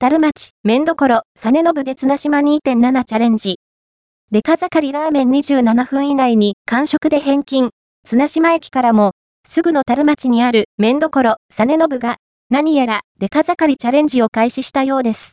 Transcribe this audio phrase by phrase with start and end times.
[0.00, 3.58] 樽町、麺どころ、ノブで綱島2.7チャレンジ。
[4.30, 7.70] デカ盛りラーメン27分以内に完食で返金。
[8.06, 9.10] 綱島駅からも、
[9.44, 15.26] すぐの樽町にある麺どころ、ノブが、何やらデカ盛りチャレンジを開始したようです。